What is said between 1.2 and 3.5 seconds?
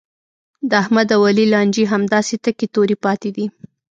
علي لانجې همداسې تکې تورې پاتې دي.